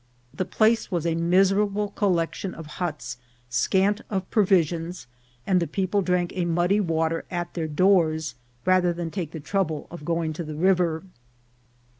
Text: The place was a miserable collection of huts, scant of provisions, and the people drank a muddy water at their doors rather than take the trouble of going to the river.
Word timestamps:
The 0.33 0.45
place 0.45 0.89
was 0.89 1.05
a 1.05 1.13
miserable 1.13 1.89
collection 1.89 2.55
of 2.55 2.65
huts, 2.81 3.17
scant 3.51 4.01
of 4.09 4.27
provisions, 4.31 5.05
and 5.45 5.59
the 5.59 5.67
people 5.67 6.01
drank 6.01 6.33
a 6.33 6.45
muddy 6.45 6.79
water 6.79 7.23
at 7.29 7.53
their 7.53 7.67
doors 7.67 8.33
rather 8.65 8.93
than 8.93 9.11
take 9.11 9.29
the 9.29 9.39
trouble 9.39 9.85
of 9.91 10.03
going 10.03 10.33
to 10.33 10.43
the 10.43 10.55
river. 10.55 11.03